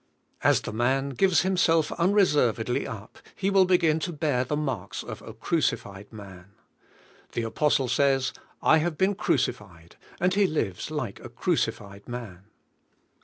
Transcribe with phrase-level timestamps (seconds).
[0.43, 5.21] As the man gives himself unreservedly up, he will begin to bear the marks of
[5.21, 6.53] a crucified man.
[7.33, 8.33] The apostle says:
[8.63, 12.45] "I have been crucified," and he lives like a cruci fied man.